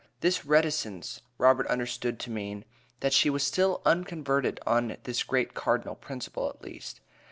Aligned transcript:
This 0.21 0.45
reticence 0.47 1.21
Robert 1.37 1.67
understood 1.67 2.19
to 2.21 2.31
mean, 2.31 2.65
that 3.01 3.13
she 3.13 3.29
was 3.29 3.43
still 3.43 3.83
unconverted 3.85 4.59
on 4.65 4.97
this 5.03 5.21
great 5.21 5.53
cardinal 5.53 5.93
principle 5.93 6.49
at 6.49 6.63
least. 6.63 7.01